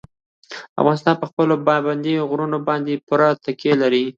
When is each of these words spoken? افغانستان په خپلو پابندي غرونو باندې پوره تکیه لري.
افغانستان 0.81 1.15
په 1.21 1.25
خپلو 1.31 1.53
پابندي 1.67 2.15
غرونو 2.29 2.57
باندې 2.67 3.01
پوره 3.07 3.29
تکیه 3.43 3.73
لري. 3.81 4.05